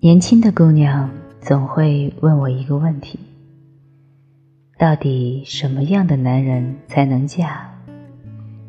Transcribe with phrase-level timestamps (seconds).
[0.00, 3.18] 年轻的姑娘总会问我一个问题：
[4.78, 7.68] 到底什么样的男人才能嫁？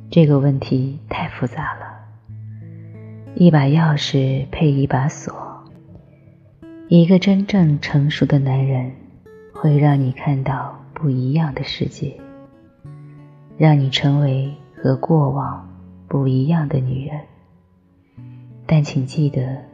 [0.10, 1.86] 这个问题太复杂了。
[3.36, 5.64] 一把钥匙配一把锁，
[6.90, 8.92] 一个真正成熟的男人
[9.54, 12.20] 会让你看到不一样的世界，
[13.58, 15.69] 让你成为和过往
[16.10, 17.22] 不一样的女人。
[18.66, 19.70] 但请记得。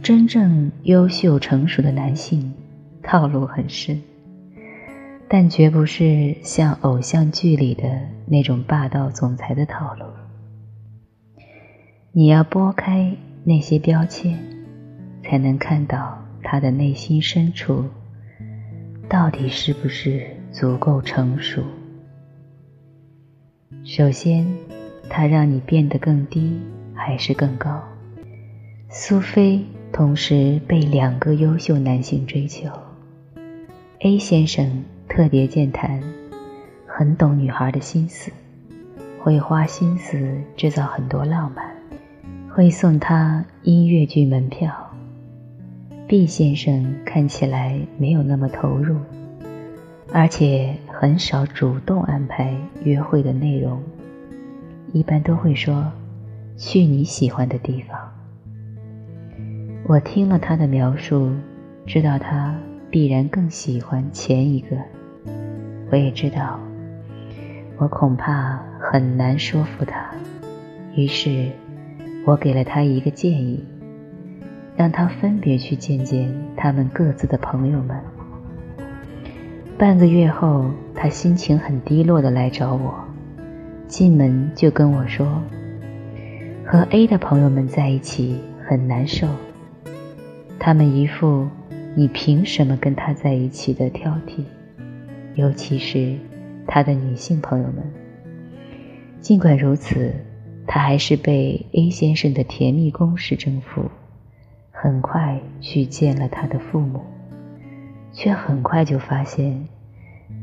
[0.00, 2.54] 真正优秀成熟的男性，
[3.02, 4.00] 套路很深，
[5.28, 10.04] 但绝不是像偶像剧里的那种霸道总裁的套路。
[12.12, 14.38] 你要拨开那些标签，
[15.24, 17.84] 才能看到他的内心深处
[19.08, 21.60] 到底是不是足够成熟。
[23.84, 24.46] 首先，
[25.08, 26.60] 他让你变得更低
[26.94, 27.82] 还是更高？
[28.88, 29.64] 苏菲。
[29.90, 32.68] 同时被两个优秀男性追求。
[34.00, 36.02] A 先生特别健谈，
[36.86, 38.30] 很懂女孩的心思，
[39.18, 41.64] 会花心思制造很多浪漫，
[42.54, 44.70] 会送她音乐剧门票。
[46.06, 48.98] B 先生看起来没有那么投入，
[50.12, 53.82] 而且很少主动安排约会的内容，
[54.92, 55.90] 一般都会说
[56.56, 57.98] 去你喜欢的地方。
[59.86, 61.30] 我听了他的描述，
[61.86, 62.54] 知道他
[62.90, 64.76] 必然更喜欢前一个。
[65.90, 66.58] 我也知道，
[67.78, 70.10] 我恐怕很难说服他。
[70.94, 71.50] 于是，
[72.26, 73.64] 我给了他一个建议，
[74.76, 77.96] 让他分别去见见他们各自的朋友们。
[79.78, 82.92] 半个月后，他心情很低落的来找我，
[83.88, 85.42] 进门就跟我说
[86.64, 89.26] ：“和 A 的朋友们在一起很难受。”
[90.60, 91.48] 他们一副
[91.96, 94.44] “你凭什么跟他在一起”的挑剔，
[95.34, 96.16] 尤其是
[96.66, 97.82] 他的女性朋友们。
[99.20, 100.12] 尽管如此，
[100.66, 103.90] 他还是被 A 先生的甜蜜攻势征服，
[104.70, 107.00] 很快去见了他的父母，
[108.12, 109.66] 却很快就发现，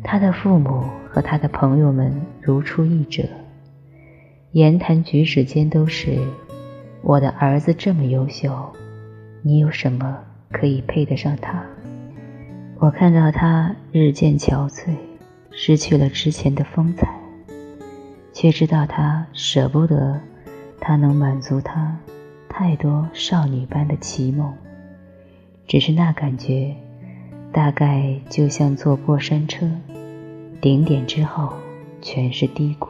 [0.03, 3.23] 他的父母和他的朋友们如出一辙，
[4.51, 6.17] 言谈举止间都是
[7.01, 8.73] “我的儿子这么优秀”。
[9.41, 10.19] 你有什么
[10.51, 11.63] 可以配得上他？
[12.79, 14.95] 我看到他日渐憔悴，
[15.51, 17.07] 失去了之前的风采，
[18.33, 20.19] 却知道他舍不得
[20.79, 21.97] 他能满足他
[22.49, 24.53] 太多少女般的奇梦。
[25.67, 26.75] 只是那感觉，
[27.55, 29.65] 大概就像坐过山车，
[30.59, 31.53] 顶点之后
[32.01, 32.89] 全是低谷。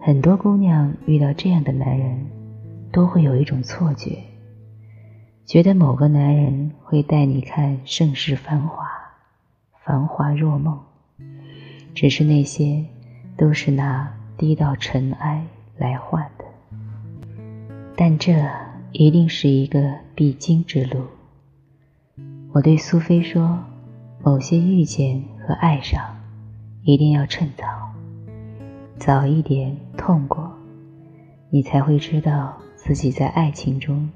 [0.00, 2.24] 很多姑娘遇到这样的男人，
[2.92, 4.16] 都会有一种错觉。
[5.44, 8.86] 觉得某个男人会带你看盛世繁华，
[9.84, 10.78] 繁华若梦，
[11.92, 12.84] 只是那些
[13.36, 15.44] 都是拿低到尘埃
[15.76, 16.44] 来换的。
[17.96, 18.32] 但这
[18.92, 21.00] 一定是一个必经之路。
[22.56, 23.58] 我对苏菲说
[24.24, 26.02] ：“某些遇见和爱上，
[26.84, 27.66] 一定要趁早，
[28.96, 30.50] 早一点痛过，
[31.50, 34.08] 你才会知道自己在爱情中。”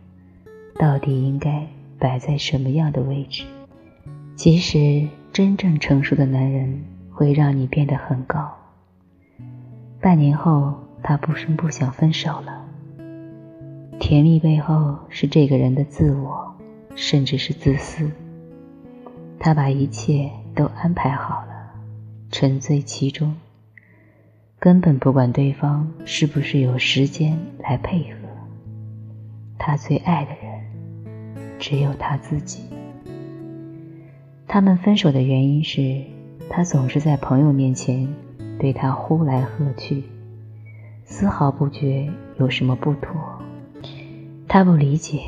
[0.80, 1.66] 到底应该
[1.98, 3.44] 摆在什么样的位置？
[4.36, 8.50] 其实，真正成熟的男人会让你变得很高。
[10.00, 10.72] 半年后，
[11.02, 12.64] 他不声不响分手了。
[13.98, 16.54] 甜蜜背后是这个人的自我，
[16.94, 18.10] 甚至是自私。
[19.40, 21.72] 他把一切都安排好了，
[22.30, 23.34] 沉醉其中，
[24.60, 28.16] 根本不管对方是不是有时间来配合。
[29.58, 30.60] 他最爱的人。
[31.62, 32.62] 只有他自己。
[34.48, 36.02] 他们分手的原因是，
[36.48, 38.08] 他总是在朋友面前
[38.58, 40.04] 对他呼来喝去，
[41.04, 43.14] 丝毫不觉有什么不妥。
[44.48, 45.20] 他不理解，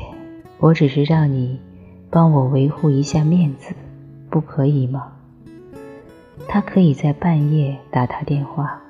[0.57, 1.61] 我只是让你
[2.09, 3.75] 帮我维护一下面子，
[4.33, 5.11] 不可以吗？
[6.47, 8.81] 他可以在半夜打他电话，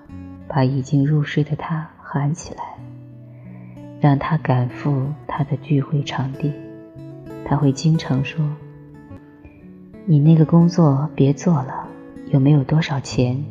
[0.48, 2.64] 把已经入睡的他喊起来，
[4.00, 6.54] 让他赶赴他的聚会场地。
[7.44, 8.40] 他会经常说
[10.08, 11.90] ：“你那个工作别做了，
[12.32, 13.44] 有没有多少钱？”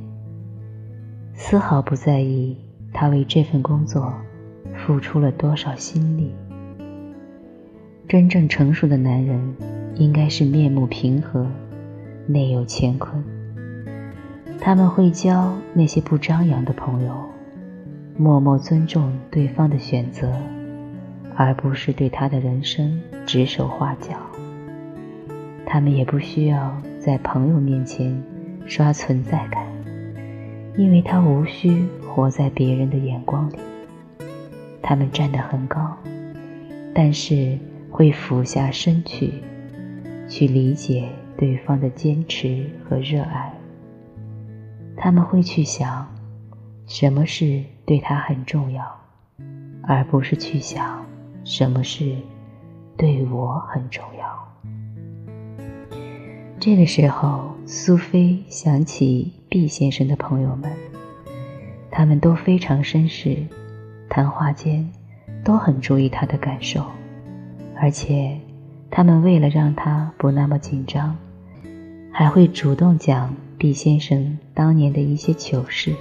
[1.36, 2.56] 丝毫不在意
[2.94, 4.14] 他为这份工作
[4.74, 6.34] 付出了多少心力。
[8.08, 9.38] 真正成熟的男人
[9.96, 11.46] 应该是面目平和，
[12.32, 13.22] 内有乾坤。
[14.58, 17.14] 他们会交那些不张扬的朋友，
[18.16, 20.32] 默默尊重对方的选择，
[21.36, 24.16] 而不是对他的人生指手画脚。
[25.66, 28.18] 他们也不需要在朋友面前
[28.64, 29.66] 刷存在感，
[30.74, 33.56] 因为他无需活在别人的眼光里。
[34.80, 35.94] 他们站得很高，
[36.94, 37.58] 但是
[37.90, 39.34] 会俯下身去，
[40.28, 41.08] 去理解
[41.42, 43.52] 对方的坚持和热爱。
[44.96, 46.06] 他们会去想，
[46.86, 48.84] 什么事对他很重要，
[49.82, 51.04] 而不是去想，
[51.42, 52.14] 什么事
[52.96, 55.98] 对我很重要。
[56.60, 60.70] 这个时候，苏菲想起毕先生的朋友们，
[61.90, 63.36] 他们都非常绅士，
[64.08, 64.88] 谈话间
[65.42, 66.86] 都很注意他的感受，
[67.80, 68.38] 而且
[68.92, 71.16] 他们为了让他不那么紧张，
[72.14, 75.94] 还会主动讲毕先生当年的一些糗事，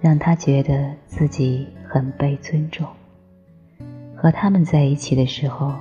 [0.00, 2.86] 让他觉得自己很被尊重。
[4.16, 5.74] 和他们在一起的时候，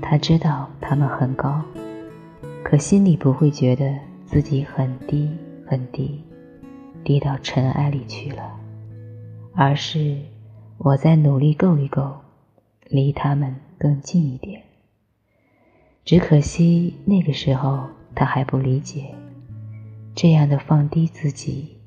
[0.00, 1.60] 他知道他们很高。
[2.62, 3.92] 可心里不会觉得
[4.26, 5.28] 自己很低
[5.66, 6.22] 很低，
[7.02, 8.54] 低到尘埃里去了，
[9.54, 10.16] 而是
[10.78, 12.14] 我在努力够一够，
[12.86, 14.62] 离他们更近一点。
[16.04, 19.14] 只可惜那个时候他还不理解，
[20.14, 21.78] 这样的放低自己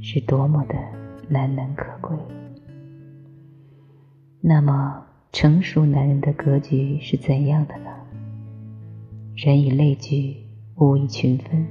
[0.00, 0.74] 是多么的
[1.28, 2.16] 难能可贵。
[4.40, 7.90] 那么成熟男人的格局是怎样的呢？
[9.36, 10.36] 人以类聚，
[10.76, 11.66] 物以群分。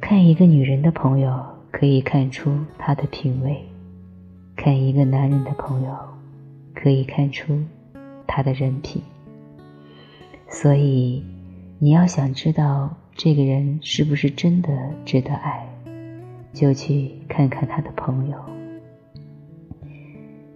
[0.00, 3.54] 看一个女人的朋友，可以看出她的品味；
[4.54, 5.96] 看一个男人的朋友，
[6.74, 7.58] 可以看出
[8.26, 9.02] 他的人品。
[10.48, 11.24] 所以，
[11.78, 14.70] 你要想知道这个人是不是真的
[15.04, 15.68] 值得爱，
[16.54, 18.38] 就去看看他的朋友。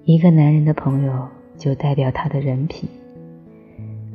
[0.05, 1.29] 一个男人的朋友，
[1.59, 2.89] 就代表他的人品。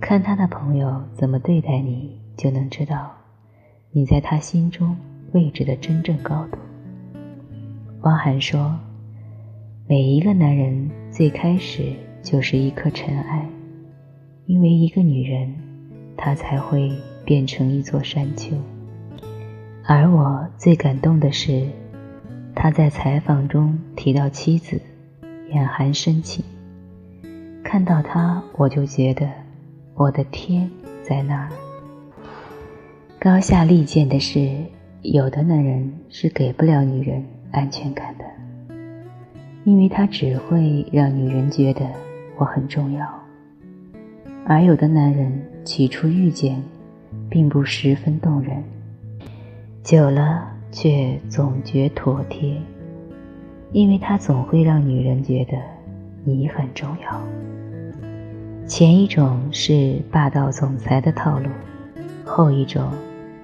[0.02, 3.12] 看他的朋友怎么对待你，就能知道
[3.92, 4.98] 你在他心中
[5.32, 6.58] 位置的真正高度。
[8.02, 8.80] 汪涵说
[9.88, 11.94] ：“每一个男人最开始
[12.24, 13.48] 就是一颗尘埃，
[14.48, 15.56] 因为一个女人，
[16.18, 16.92] 他才会
[17.24, 18.56] 变成一座山丘。”
[19.88, 21.68] 而我最感动的是，
[22.56, 24.82] 他在采访中提到妻子，
[25.52, 26.44] 眼含深情。
[27.64, 29.30] 看到他，我就觉得。
[29.98, 30.70] 我的天，
[31.02, 31.50] 在那儿。
[33.18, 34.58] 高下立见的是，
[35.04, 37.24] 有的男人是给不了女人
[37.54, 38.26] 安全感的，
[39.64, 41.88] 因为他只会让女人觉得
[42.38, 43.06] 我很重要；
[44.46, 46.62] 而有的男人起初遇见，
[47.28, 48.64] 并不十分动人，
[49.84, 52.56] 久了却总觉妥帖，
[53.72, 55.58] 因为他总会让女人觉得
[56.24, 57.22] 你很重要。
[58.68, 61.50] 前一种是霸道总裁的套路，
[62.24, 62.92] 后一种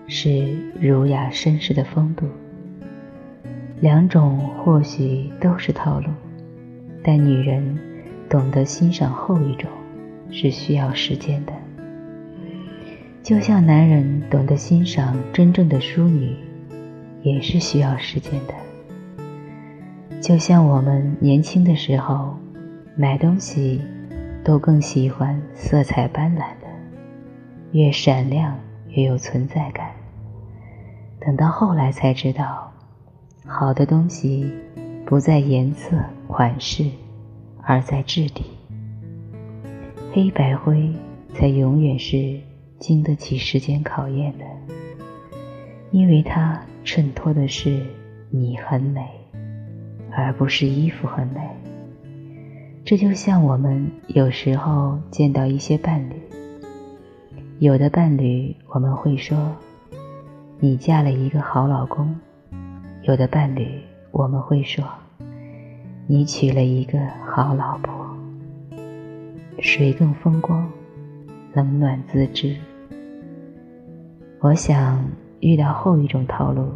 [0.07, 2.27] 是儒雅绅士的风度。
[3.79, 6.05] 两种或许都是套路，
[7.03, 7.79] 但女人
[8.29, 9.67] 懂得欣赏后一种
[10.29, 11.53] 是需要时间的，
[13.23, 16.35] 就像男人懂得欣赏真正的淑女，
[17.21, 18.53] 也是需要时间的。
[20.19, 22.37] 就像我们年轻的时候
[22.95, 23.81] 买东西。
[24.43, 26.67] 都更喜欢色彩斑斓的，
[27.73, 28.57] 越闪亮
[28.89, 29.91] 越有存在感。
[31.19, 32.71] 等到后来才知道，
[33.45, 34.51] 好的东西
[35.05, 35.95] 不在颜色、
[36.27, 36.85] 款式，
[37.61, 38.43] 而在质地。
[40.11, 40.91] 黑白灰
[41.35, 42.39] 才永远是
[42.81, 44.45] 经得起时间考验的，
[45.91, 47.85] 因为它衬托的是
[48.31, 49.07] 你很美，
[50.11, 51.47] 而不是衣服很美。
[52.83, 56.15] 这就像我们有时候见到一些伴侣，
[57.59, 59.55] 有的伴侣我们会说
[60.59, 62.19] ：“你嫁了一个好老公。”
[63.03, 64.83] 有的伴侣我们会说
[66.09, 66.97] ：“你娶了一个
[67.27, 68.17] 好老婆。”
[69.61, 70.67] 谁更风光？
[71.53, 72.55] 冷暖自知。
[74.43, 75.07] 我想
[75.39, 76.73] 遇到后一种套路，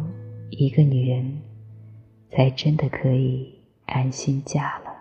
[0.50, 1.40] 一个女人
[2.30, 4.92] 才真的可以安心嫁了。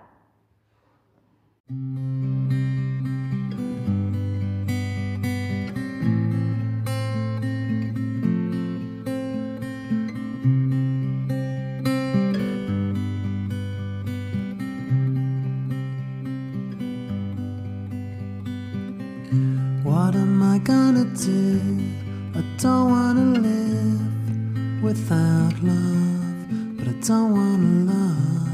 [19.83, 21.94] What am I gonna do?
[22.37, 28.45] I don't wanna live without love, but I don't wanna love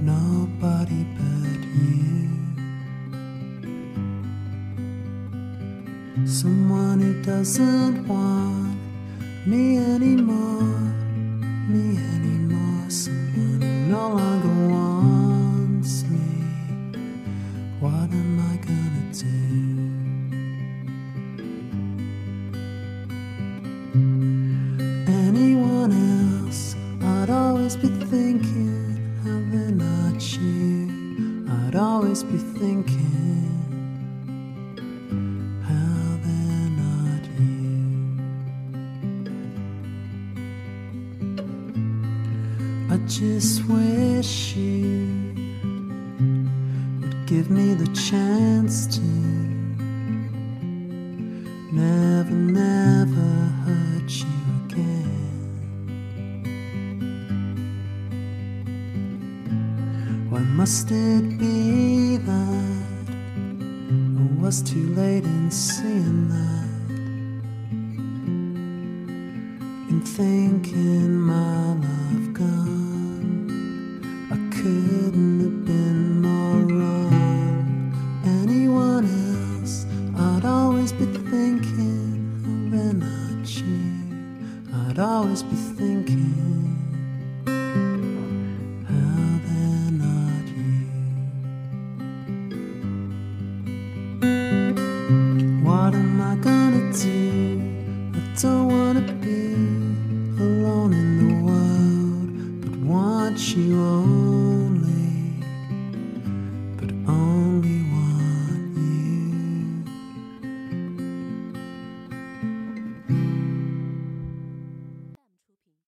[0.00, 2.30] nobody but you.
[6.26, 8.78] Someone who doesn't want
[9.44, 10.62] me anymore,
[11.68, 12.23] me anymore.
[32.16, 33.50] I'd be thinking
[35.66, 37.74] how they're not you.
[42.88, 45.08] I just wish you
[47.00, 49.02] would give me the chance to
[51.72, 53.30] never, never
[53.64, 55.32] hurt you again.
[60.30, 61.53] Why must it be
[64.54, 66.63] was too late in seeing that?
[95.84, 97.60] What am I gonna do?
[98.14, 98.83] I don't want